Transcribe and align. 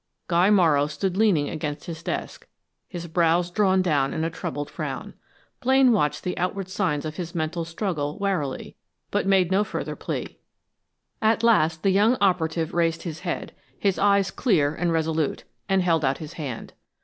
Guy 0.27 0.49
Morrow 0.49 0.87
stood 0.87 1.15
leaning 1.15 1.47
against 1.47 1.85
his 1.85 2.01
desk, 2.01 2.47
his 2.87 3.05
brows 3.05 3.51
drawn 3.51 3.83
down 3.83 4.15
in 4.15 4.23
a 4.23 4.31
troubled 4.31 4.67
frown. 4.67 5.13
Blaine 5.59 5.91
watched 5.91 6.23
the 6.23 6.35
outward 6.39 6.69
signs 6.69 7.05
of 7.05 7.17
his 7.17 7.35
mental 7.35 7.65
struggle 7.65 8.17
warily, 8.17 8.75
but 9.11 9.27
made 9.27 9.51
no 9.51 9.63
further 9.63 9.95
plea. 9.95 10.39
At 11.21 11.43
last 11.43 11.83
the 11.83 11.91
young 11.91 12.17
operative 12.19 12.73
raised 12.73 13.03
his 13.03 13.19
head, 13.19 13.53
his 13.77 13.99
eyes 13.99 14.31
clear 14.31 14.73
and 14.73 14.91
resolute, 14.91 15.43
and 15.69 15.83
held 15.83 16.03
out 16.03 16.17
his 16.17 16.33
hand. 16.33 16.73